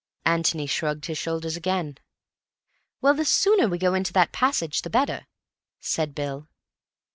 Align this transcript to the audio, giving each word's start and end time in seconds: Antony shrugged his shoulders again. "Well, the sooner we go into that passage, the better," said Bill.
Antony 0.25 0.65
shrugged 0.65 1.05
his 1.05 1.19
shoulders 1.19 1.55
again. 1.55 1.99
"Well, 3.01 3.13
the 3.13 3.23
sooner 3.23 3.67
we 3.67 3.77
go 3.77 3.93
into 3.93 4.11
that 4.13 4.31
passage, 4.31 4.81
the 4.81 4.89
better," 4.89 5.27
said 5.79 6.15
Bill. 6.15 6.47